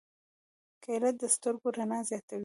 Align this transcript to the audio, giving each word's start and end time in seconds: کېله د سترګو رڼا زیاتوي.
کېله 0.83 1.09
د 1.21 1.21
سترګو 1.35 1.67
رڼا 1.77 1.99
زیاتوي. 2.09 2.39